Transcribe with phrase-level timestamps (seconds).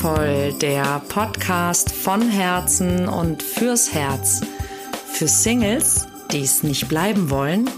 [0.00, 4.40] Kontaktvoll, der Podcast von Herzen und fürs Herz.
[5.12, 7.68] Für Singles, die es nicht bleiben wollen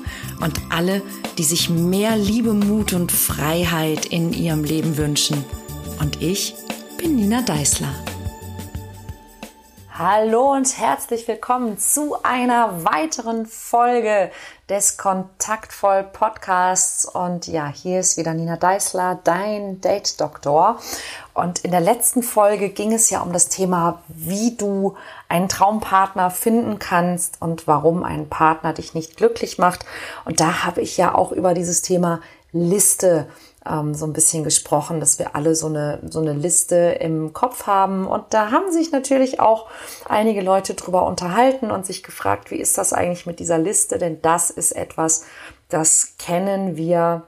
[0.40, 1.02] und alle,
[1.36, 5.44] die sich mehr Liebe, Mut und Freiheit in ihrem Leben wünschen.
[5.98, 6.54] Und ich
[6.96, 8.11] bin Nina Deißler.
[9.98, 14.30] Hallo und herzlich willkommen zu einer weiteren Folge
[14.70, 17.04] des Kontaktvoll Podcasts.
[17.04, 20.80] Und ja, hier ist wieder Nina Deißler, dein Date-Doktor.
[21.34, 24.96] Und in der letzten Folge ging es ja um das Thema, wie du
[25.28, 29.84] einen Traumpartner finden kannst und warum ein Partner dich nicht glücklich macht.
[30.24, 32.20] Und da habe ich ja auch über dieses Thema
[32.52, 33.28] Liste
[33.68, 37.66] ähm, so ein bisschen gesprochen, dass wir alle so eine, so eine Liste im Kopf
[37.66, 38.06] haben.
[38.06, 39.68] Und da haben sich natürlich auch
[40.08, 43.98] einige Leute drüber unterhalten und sich gefragt, wie ist das eigentlich mit dieser Liste?
[43.98, 45.24] Denn das ist etwas,
[45.68, 47.24] das kennen wir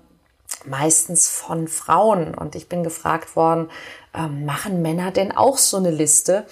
[0.64, 2.34] meistens von Frauen.
[2.34, 3.70] Und ich bin gefragt worden,
[4.14, 6.46] ähm, machen Männer denn auch so eine Liste?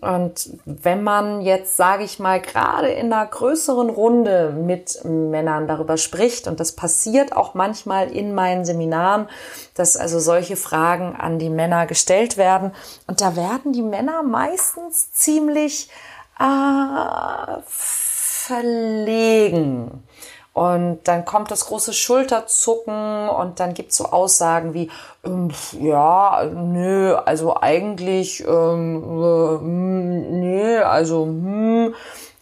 [0.00, 5.96] Und wenn man jetzt, sage ich mal, gerade in einer größeren Runde mit Männern darüber
[5.96, 9.28] spricht, und das passiert auch manchmal in meinen Seminaren,
[9.74, 12.72] dass also solche Fragen an die Männer gestellt werden,
[13.06, 15.88] und da werden die Männer meistens ziemlich
[16.40, 17.62] äh,
[18.42, 20.02] verlegen.
[20.52, 24.90] Und dann kommt das große Schulterzucken und dann gibt's so Aussagen wie,
[25.24, 25.50] ähm,
[25.80, 31.94] ja, nö, also eigentlich, ähm, äh, nö, also, hm.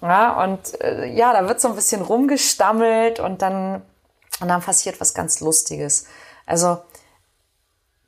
[0.02, 3.82] Ja, und äh, ja, da wird so ein bisschen rumgestammelt und dann,
[4.40, 6.06] und dann passiert was ganz Lustiges.
[6.46, 6.78] Also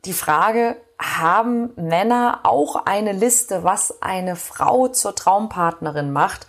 [0.05, 6.47] die Frage, haben Männer auch eine Liste, was eine Frau zur Traumpartnerin macht?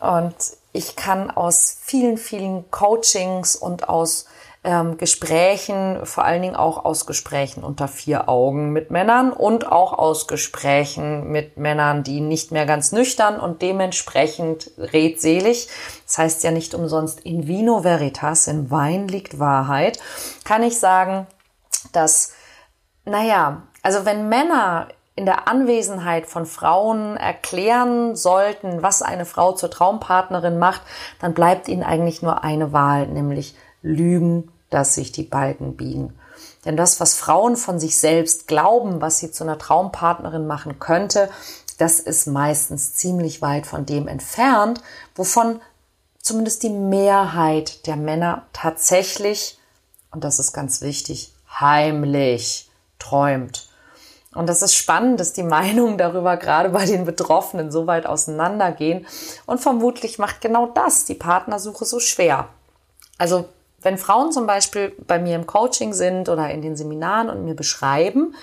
[0.00, 0.34] Und
[0.76, 4.26] ich kann aus vielen, vielen Coachings und aus
[4.62, 9.94] ähm, Gesprächen, vor allen Dingen auch aus Gesprächen unter vier Augen mit Männern und auch
[9.94, 15.68] aus Gesprächen mit Männern, die nicht mehr ganz nüchtern und dementsprechend redselig,
[16.04, 19.98] das heißt ja nicht umsonst in vino veritas, in Wein liegt Wahrheit,
[20.44, 21.26] kann ich sagen,
[21.92, 22.32] dass,
[23.04, 29.70] naja, also wenn Männer in der Anwesenheit von Frauen erklären sollten, was eine Frau zur
[29.70, 30.82] Traumpartnerin macht,
[31.20, 36.12] dann bleibt ihnen eigentlich nur eine Wahl, nämlich Lügen, dass sich die Balken biegen.
[36.66, 41.30] Denn das, was Frauen von sich selbst glauben, was sie zu einer Traumpartnerin machen könnte,
[41.78, 44.82] das ist meistens ziemlich weit von dem entfernt,
[45.14, 45.60] wovon
[46.20, 49.58] zumindest die Mehrheit der Männer tatsächlich,
[50.10, 53.68] und das ist ganz wichtig, heimlich träumt.
[54.36, 59.06] Und das ist spannend, dass die Meinungen darüber gerade bei den Betroffenen so weit auseinandergehen.
[59.46, 62.48] Und vermutlich macht genau das die Partnersuche so schwer.
[63.18, 63.46] Also
[63.80, 67.54] wenn Frauen zum Beispiel bei mir im Coaching sind oder in den Seminaren und mir
[67.54, 68.34] beschreiben,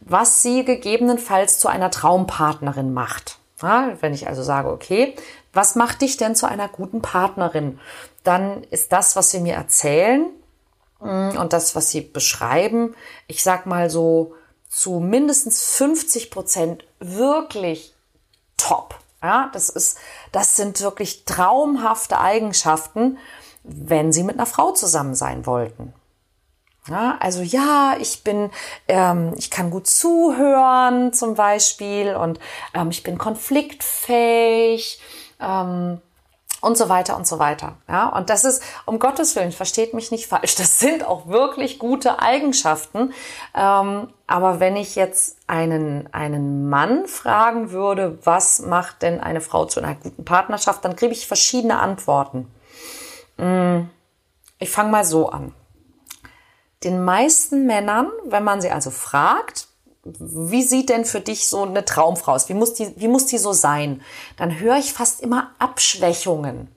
[0.00, 3.38] was sie gegebenenfalls zu einer Traumpartnerin macht.
[3.62, 5.14] Ja, wenn ich also sage, okay,
[5.52, 7.78] was macht dich denn zu einer guten Partnerin?
[8.24, 10.26] Dann ist das, was sie mir erzählen
[11.00, 12.94] mm, und das, was sie beschreiben,
[13.28, 14.34] ich sag mal so
[14.72, 17.94] zu mindestens 50 Prozent wirklich
[18.56, 18.98] top.
[19.22, 19.98] Ja, das ist,
[20.32, 23.18] das sind wirklich traumhafte Eigenschaften,
[23.64, 25.92] wenn Sie mit einer Frau zusammen sein wollten.
[26.88, 28.50] Ja, also ja, ich bin,
[28.88, 32.40] ähm, ich kann gut zuhören zum Beispiel und
[32.74, 35.00] ähm, ich bin konfliktfähig.
[35.38, 36.00] Ähm,
[36.62, 37.76] und so weiter und so weiter.
[37.88, 41.78] Ja, und das ist, um Gottes Willen, versteht mich nicht falsch, das sind auch wirklich
[41.78, 43.12] gute Eigenschaften.
[43.54, 49.66] Ähm, aber wenn ich jetzt einen, einen Mann fragen würde, was macht denn eine Frau
[49.66, 52.48] zu einer guten Partnerschaft, dann kriege ich verschiedene Antworten.
[53.36, 53.80] Mm,
[54.58, 55.52] ich fange mal so an.
[56.84, 59.66] Den meisten Männern, wenn man sie also fragt,
[60.04, 62.48] wie sieht denn für dich so eine Traumfrau aus?
[62.48, 64.02] Wie muss die, wie muss die so sein?
[64.36, 66.68] Dann höre ich fast immer Abschwächungen.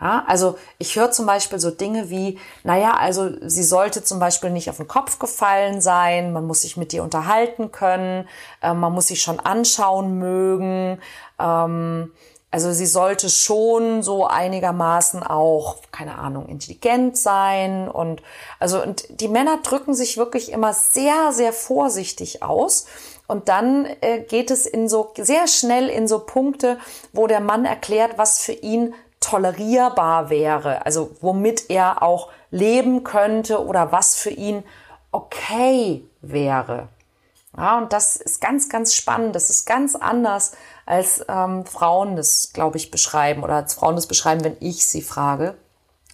[0.00, 4.50] Ja, also ich höre zum Beispiel so Dinge wie, naja, also sie sollte zum Beispiel
[4.50, 8.28] nicht auf den Kopf gefallen sein, man muss sich mit ihr unterhalten können,
[8.60, 11.00] äh, man muss sich schon anschauen mögen.
[11.38, 12.10] Ähm,
[12.54, 18.22] also sie sollte schon so einigermaßen auch, keine Ahnung, intelligent sein und
[18.60, 22.86] also und die Männer drücken sich wirklich immer sehr, sehr vorsichtig aus.
[23.26, 26.78] Und dann äh, geht es in so sehr schnell in so Punkte,
[27.12, 33.66] wo der Mann erklärt, was für ihn tolerierbar wäre, also womit er auch leben könnte
[33.66, 34.62] oder was für ihn
[35.10, 36.86] okay wäre.
[37.56, 39.36] Ja, und das ist ganz, ganz spannend.
[39.36, 40.52] Das ist ganz anders,
[40.86, 45.02] als ähm, Frauen das, glaube ich, beschreiben oder als Frauen das beschreiben, wenn ich sie
[45.02, 45.54] frage.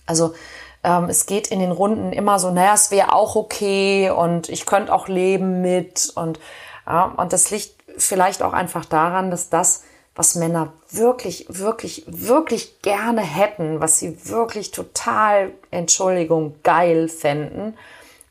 [0.06, 0.34] Also
[0.82, 4.66] ähm, es geht in den Runden immer so, naja, es wäre auch okay und ich
[4.66, 6.40] könnte auch leben mit und
[6.86, 9.84] ja, und das liegt vielleicht auch einfach daran, dass das,
[10.14, 17.76] was Männer wirklich, wirklich, wirklich gerne hätten, was sie wirklich total, Entschuldigung, geil fänden,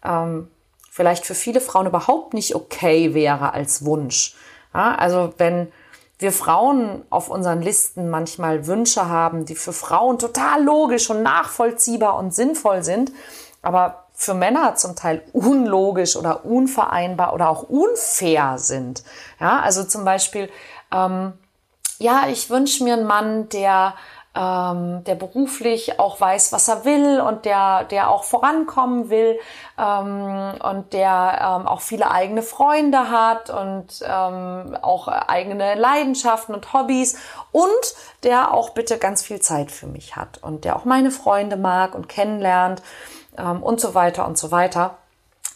[0.04, 0.50] ähm,
[0.90, 4.36] vielleicht für viele Frauen überhaupt nicht okay wäre als Wunsch.
[4.74, 5.72] Ja, also wenn
[6.20, 12.18] wir Frauen auf unseren Listen manchmal Wünsche haben, die für Frauen total logisch und nachvollziehbar
[12.18, 13.12] und sinnvoll sind,
[13.62, 19.04] aber für Männer zum Teil unlogisch oder unvereinbar oder auch unfair sind.
[19.40, 20.50] Ja, also zum Beispiel,
[20.94, 21.34] ähm,
[22.00, 23.94] ja, ich wünsche mir einen Mann, der
[24.36, 29.40] ähm, der beruflich auch weiß, was er will und der, der auch vorankommen will
[29.78, 36.74] ähm, und der ähm, auch viele eigene Freunde hat und ähm, auch eigene Leidenschaften und
[36.74, 37.18] Hobbys
[37.52, 37.70] und
[38.24, 41.96] der auch bitte ganz viel Zeit für mich hat und der auch meine Freunde mag
[41.96, 42.84] und kennenlernt
[43.38, 44.98] ähm, und so weiter und so weiter.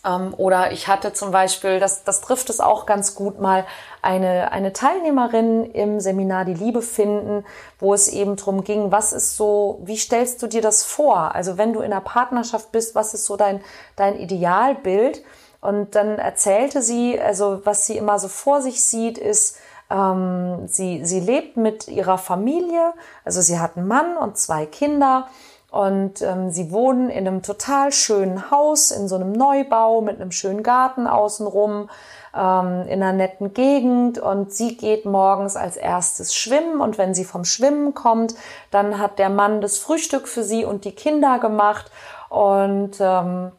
[0.05, 3.65] Ähm, oder ich hatte zum Beispiel, das, das trifft es auch ganz gut mal,
[4.01, 7.45] eine, eine Teilnehmerin im Seminar Die Liebe finden,
[7.79, 11.33] wo es eben drum ging, was ist so, wie stellst du dir das vor?
[11.35, 13.61] Also wenn du in einer Partnerschaft bist, was ist so dein,
[13.95, 15.23] dein Idealbild?
[15.61, 19.57] Und dann erzählte sie, also was sie immer so vor sich sieht, ist,
[19.89, 25.27] ähm, sie, sie lebt mit ihrer Familie, also sie hat einen Mann und zwei Kinder
[25.73, 30.31] und ähm, sie wohnen in einem total schönen Haus, in so einem Neubau mit einem
[30.31, 31.89] schönen Garten außenrum,
[32.37, 34.19] ähm, in einer netten Gegend.
[34.19, 36.79] Und sie geht morgens als erstes schwimmen.
[36.79, 38.35] Und wenn sie vom Schwimmen kommt,
[38.69, 41.89] dann hat der Mann das Frühstück für sie und die Kinder gemacht.
[42.29, 43.51] Und ähm,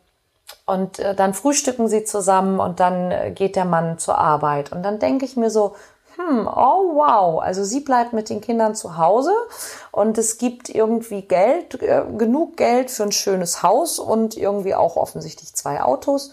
[0.67, 4.71] und äh, dann frühstücken sie zusammen und dann äh, geht der Mann zur Arbeit.
[4.71, 5.75] Und dann denke ich mir so,
[6.17, 9.33] hm, oh wow, also sie bleibt mit den Kindern zu Hause
[9.91, 14.97] und es gibt irgendwie Geld, äh, genug Geld für ein schönes Haus und irgendwie auch
[14.97, 16.33] offensichtlich zwei Autos.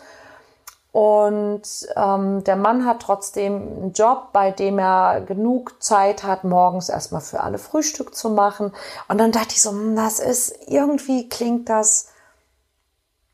[0.92, 1.64] Und
[1.96, 7.22] ähm, der Mann hat trotzdem einen Job, bei dem er genug Zeit hat, morgens erstmal
[7.22, 8.74] für alle Frühstück zu machen.
[9.08, 12.10] Und dann dachte ich so, hm, das ist irgendwie klingt das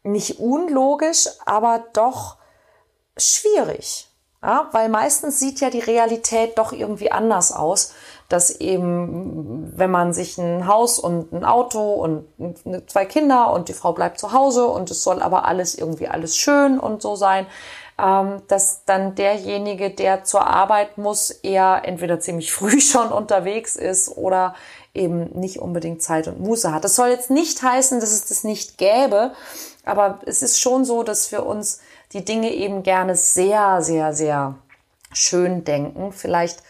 [0.03, 2.38] nicht unlogisch, aber doch
[3.17, 4.07] schwierig.
[4.43, 7.93] Ja, weil meistens sieht ja die Realität doch irgendwie anders aus,
[8.29, 12.27] dass eben, wenn man sich ein Haus und ein Auto und
[12.87, 16.37] zwei Kinder und die Frau bleibt zu Hause und es soll aber alles irgendwie alles
[16.37, 17.47] schön und so sein,
[17.99, 24.09] ähm, dass dann derjenige, der zur Arbeit muss, eher entweder ziemlich früh schon unterwegs ist
[24.17, 24.53] oder
[24.93, 26.83] eben nicht unbedingt Zeit und Muße hat.
[26.83, 29.31] Das soll jetzt nicht heißen, dass es das nicht gäbe,
[29.83, 31.79] aber es ist schon so, dass wir uns
[32.13, 34.56] die Dinge eben gerne sehr, sehr, sehr
[35.13, 36.12] schön denken.
[36.12, 36.63] Vielleicht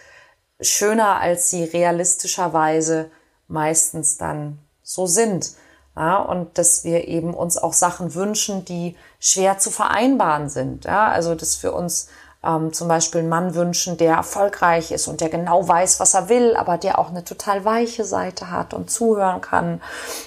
[0.60, 3.12] schöner, als sie realistischerweise
[3.48, 5.52] meistens dann so sind.
[5.96, 10.86] Ja, und dass wir eben uns auch Sachen wünschen, die schwer zu vereinbaren sind.
[10.86, 12.08] Ja, also dass wir uns
[12.44, 16.30] ähm, zum Beispiel einen Mann wünschen, der erfolgreich ist und der genau weiß, was er
[16.30, 19.82] will, aber der auch eine total weiche Seite hat und zuhören kann.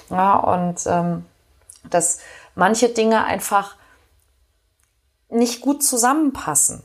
[0.09, 1.25] Ja, und ähm,
[1.89, 2.19] dass
[2.53, 3.75] manche Dinge einfach
[5.31, 6.83] nicht gut zusammenpassen,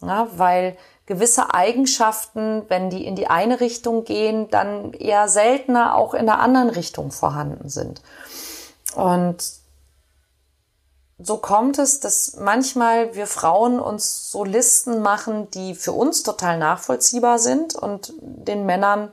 [0.00, 0.76] ja, weil
[1.06, 6.38] gewisse Eigenschaften, wenn die in die eine Richtung gehen, dann eher seltener auch in der
[6.38, 8.00] anderen Richtung vorhanden sind.
[8.94, 9.42] Und
[11.18, 16.58] so kommt es, dass manchmal wir Frauen uns so Listen machen, die für uns total
[16.58, 19.12] nachvollziehbar sind und den Männern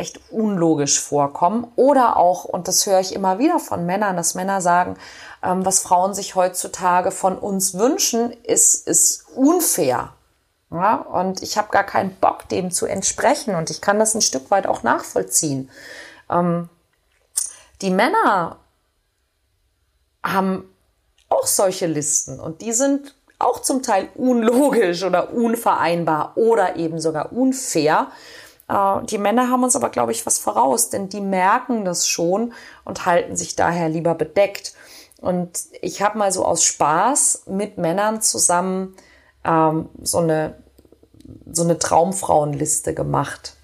[0.00, 1.70] echt unlogisch vorkommen.
[1.76, 4.96] Oder auch, und das höre ich immer wieder von Männern, dass Männer sagen,
[5.42, 10.12] ähm, was Frauen sich heutzutage von uns wünschen, ist, ist unfair.
[10.72, 13.54] Ja, und ich habe gar keinen Bock, dem zu entsprechen.
[13.54, 15.70] Und ich kann das ein Stück weit auch nachvollziehen.
[16.30, 16.68] Ähm,
[17.82, 18.56] die Männer
[20.24, 20.64] haben
[21.28, 27.32] auch solche Listen und die sind auch zum Teil unlogisch oder unvereinbar oder eben sogar
[27.32, 28.08] unfair.
[28.70, 32.52] Äh, die Männer haben uns aber, glaube ich, was voraus, denn die merken das schon
[32.84, 34.74] und halten sich daher lieber bedeckt.
[35.20, 35.50] Und
[35.82, 38.96] ich habe mal so aus Spaß mit Männern zusammen
[39.44, 40.54] ähm, so eine
[41.52, 43.54] so eine Traumfrauenliste gemacht.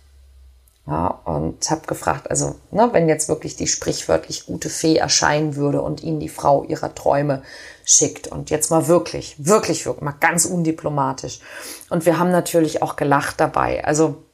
[0.86, 5.82] Ja, und habe gefragt, also ne, wenn jetzt wirklich die sprichwörtlich gute Fee erscheinen würde
[5.82, 7.42] und ihnen die Frau ihrer Träume
[7.84, 11.40] schickt und jetzt mal wirklich, wirklich, wirklich mal ganz undiplomatisch.
[11.90, 13.84] Und wir haben natürlich auch gelacht dabei.
[13.84, 14.25] Also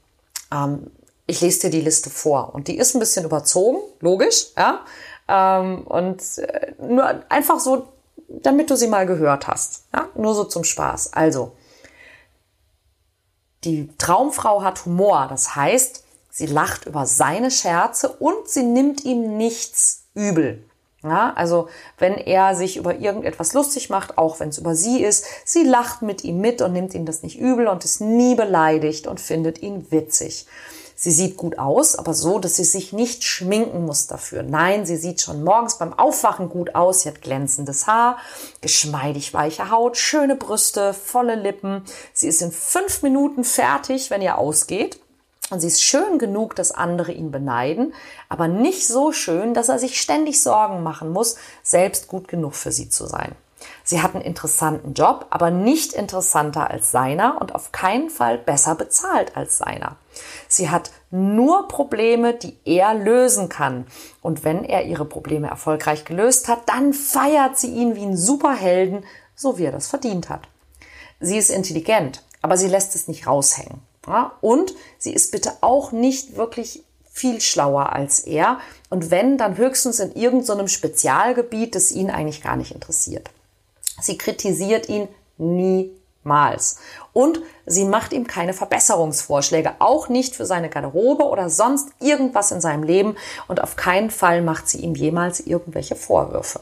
[0.52, 0.90] ähm,
[1.26, 4.80] ich lese dir die Liste vor und die ist ein bisschen überzogen, logisch, ja.
[5.28, 7.88] Ähm, und äh, nur einfach so,
[8.28, 9.84] damit du sie mal gehört hast.
[9.94, 10.08] Ja?
[10.14, 11.12] Nur so zum Spaß.
[11.12, 11.52] Also,
[13.64, 15.26] die Traumfrau hat Humor.
[15.28, 20.64] Das heißt, sie lacht über seine Scherze und sie nimmt ihm nichts übel.
[21.02, 21.68] Ja, also
[21.98, 26.02] wenn er sich über irgendetwas lustig macht, auch wenn es über sie ist, sie lacht
[26.02, 29.62] mit ihm mit und nimmt ihm das nicht übel und ist nie beleidigt und findet
[29.62, 30.46] ihn witzig.
[30.94, 34.44] Sie sieht gut aus, aber so, dass sie sich nicht schminken muss dafür.
[34.44, 37.00] Nein, sie sieht schon morgens beim Aufwachen gut aus.
[37.00, 38.18] Sie hat glänzendes Haar,
[38.60, 41.82] geschmeidig weiche Haut, schöne Brüste, volle Lippen.
[42.12, 45.00] Sie ist in fünf Minuten fertig, wenn ihr ausgeht.
[45.50, 47.94] Und sie ist schön genug, dass andere ihn beneiden,
[48.28, 52.72] aber nicht so schön, dass er sich ständig Sorgen machen muss, selbst gut genug für
[52.72, 53.34] sie zu sein.
[53.84, 58.74] Sie hat einen interessanten Job, aber nicht interessanter als seiner und auf keinen Fall besser
[58.74, 59.96] bezahlt als seiner.
[60.48, 63.86] Sie hat nur Probleme, die er lösen kann.
[64.20, 69.04] Und wenn er ihre Probleme erfolgreich gelöst hat, dann feiert sie ihn wie einen Superhelden,
[69.34, 70.42] so wie er das verdient hat.
[71.20, 73.80] Sie ist intelligent, aber sie lässt es nicht raushängen.
[74.06, 74.32] Ja?
[74.40, 76.82] Und sie ist bitte auch nicht wirklich
[77.12, 78.58] viel schlauer als er.
[78.88, 83.30] Und wenn, dann höchstens in irgendeinem so Spezialgebiet, das ihn eigentlich gar nicht interessiert.
[84.00, 86.78] Sie kritisiert ihn niemals.
[87.12, 92.60] Und sie macht ihm keine Verbesserungsvorschläge, auch nicht für seine Garderobe oder sonst irgendwas in
[92.60, 93.16] seinem Leben.
[93.48, 96.60] Und auf keinen Fall macht sie ihm jemals irgendwelche Vorwürfe.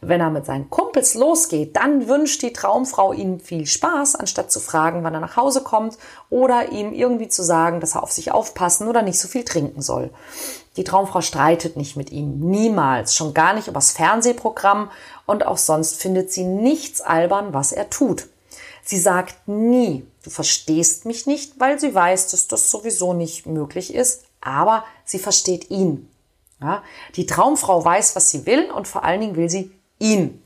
[0.00, 4.60] Wenn er mit seinen Kumpels losgeht, dann wünscht die Traumfrau ihm viel Spaß, anstatt zu
[4.60, 5.96] fragen, wann er nach Hause kommt
[6.30, 9.82] oder ihm irgendwie zu sagen, dass er auf sich aufpassen oder nicht so viel trinken
[9.82, 10.10] soll.
[10.76, 14.90] Die Traumfrau streitet nicht mit ihm, niemals, schon gar nicht übers Fernsehprogramm
[15.26, 18.28] und auch sonst findet sie nichts albern, was er tut.
[18.84, 23.94] Sie sagt nie, du verstehst mich nicht, weil sie weiß, dass das sowieso nicht möglich
[23.94, 26.08] ist, aber sie versteht ihn.
[26.62, 26.82] Ja,
[27.16, 30.42] die Traumfrau weiß, was sie will und vor allen Dingen will sie ihn.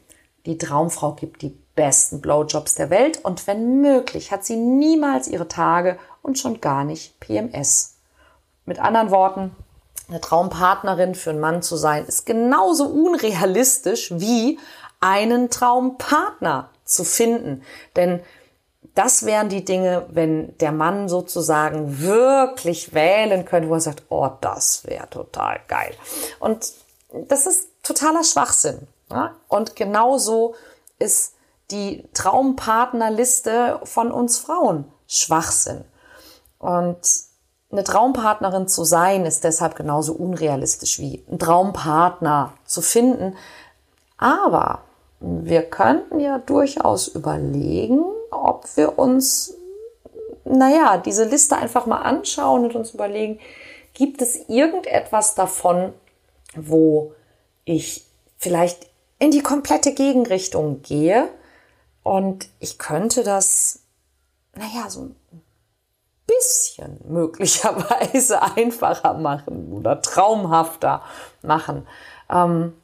[0.46, 5.48] Die Traumfrau gibt die besten Blowjobs der Welt und wenn möglich hat sie niemals ihre
[5.48, 7.96] Tage und schon gar nicht PMS.
[8.64, 9.54] Mit anderen Worten,
[10.08, 14.58] eine Traumpartnerin für einen Mann zu sein, ist genauso unrealistisch wie
[15.00, 17.62] einen Traumpartner zu finden.
[17.96, 18.20] Denn
[18.94, 24.28] das wären die Dinge, wenn der Mann sozusagen wirklich wählen könnte, wo er sagt, oh,
[24.40, 25.94] das wäre total geil.
[26.40, 26.72] Und
[27.28, 28.86] das ist totaler Schwachsinn.
[29.10, 29.34] Ja?
[29.48, 30.54] Und genauso
[30.98, 31.34] ist
[31.70, 35.84] die Traumpartnerliste von uns Frauen Schwachsinn.
[36.58, 36.98] Und
[37.70, 43.36] eine Traumpartnerin zu sein, ist deshalb genauso unrealistisch wie ein Traumpartner zu finden.
[44.16, 44.82] Aber
[45.20, 48.04] wir könnten ja durchaus überlegen,
[48.44, 49.54] ob wir uns,
[50.44, 53.38] naja, diese Liste einfach mal anschauen und uns überlegen,
[53.94, 55.92] gibt es irgendetwas davon,
[56.54, 57.14] wo
[57.64, 58.04] ich
[58.38, 58.86] vielleicht
[59.18, 61.28] in die komplette Gegenrichtung gehe
[62.02, 63.80] und ich könnte das,
[64.54, 65.16] naja, so ein
[66.26, 71.02] bisschen möglicherweise einfacher machen oder traumhafter
[71.42, 71.86] machen.
[72.30, 72.74] Ähm,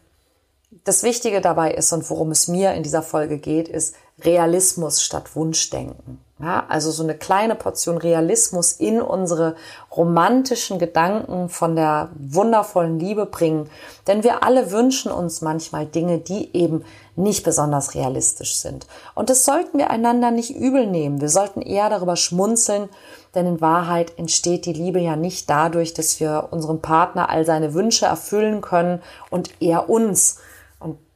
[0.85, 3.95] das Wichtige dabei ist und worum es mir in dieser Folge geht, ist
[4.25, 6.19] Realismus statt Wunschdenken.
[6.43, 9.55] Ja, also so eine kleine Portion Realismus in unsere
[9.97, 13.71] romantischen Gedanken von der wundervollen Liebe bringen.
[14.09, 18.89] Denn wir alle wünschen uns manchmal Dinge, die eben nicht besonders realistisch sind.
[19.15, 21.21] Und das sollten wir einander nicht übel nehmen.
[21.21, 22.89] Wir sollten eher darüber schmunzeln,
[23.37, 27.73] denn in Wahrheit entsteht die Liebe ja nicht dadurch, dass wir unserem Partner all seine
[27.73, 29.01] Wünsche erfüllen können
[29.31, 30.39] und er uns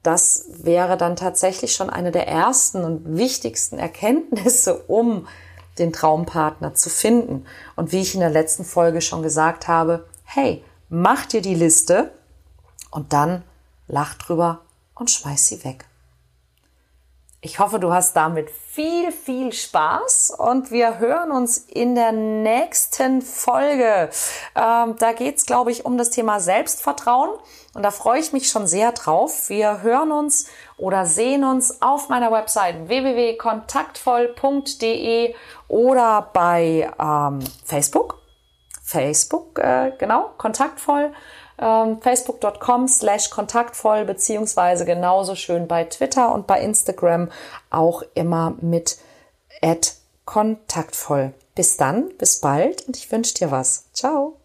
[0.07, 5.27] das wäre dann tatsächlich schon eine der ersten und wichtigsten Erkenntnisse, um
[5.79, 7.45] den Traumpartner zu finden.
[7.75, 12.13] Und wie ich in der letzten Folge schon gesagt habe, hey, mach dir die Liste
[12.91, 13.43] und dann
[13.89, 14.61] lach drüber
[14.95, 15.85] und schmeiß sie weg.
[17.43, 23.21] Ich hoffe, du hast damit viel, viel Spaß und wir hören uns in der nächsten
[23.21, 24.09] Folge.
[24.55, 27.29] Ähm, da geht es, glaube ich, um das Thema Selbstvertrauen
[27.75, 29.51] und da freue ich mich schon sehr drauf.
[29.51, 30.47] Wir hören uns
[30.79, 35.35] oder sehen uns auf meiner Website www.kontaktvoll.de
[35.69, 38.23] oder bei ähm, Facebook.
[38.83, 41.13] Facebook, äh, genau, kontaktvoll
[41.59, 47.31] ähm, facebook.com slash kontaktvoll beziehungsweise genauso schön bei Twitter und bei Instagram
[47.71, 48.99] auch immer mit
[50.25, 51.33] kontaktvoll.
[51.55, 53.87] Bis dann, bis bald und ich wünsche dir was.
[53.93, 54.37] Ciao.